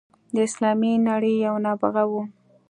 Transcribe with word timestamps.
د 0.33 0.35
اسلامي 0.47 0.91
نړۍ 1.09 1.33
یو 1.45 1.55
نابغه 1.65 2.03
وو. 2.09 2.21